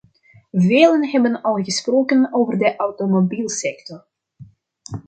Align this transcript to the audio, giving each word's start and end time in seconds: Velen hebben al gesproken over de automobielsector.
Velen 0.51 1.07
hebben 1.09 1.41
al 1.41 1.53
gesproken 1.53 2.33
over 2.33 2.57
de 2.57 2.75
automobielsector. 2.75 4.05